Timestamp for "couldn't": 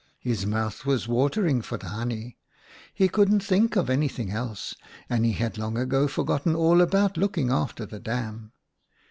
3.07-3.41